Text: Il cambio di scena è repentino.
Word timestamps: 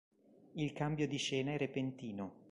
Il 0.53 0.73
cambio 0.73 1.05
di 1.07 1.17
scena 1.17 1.51
è 1.51 1.59
repentino. 1.59 2.39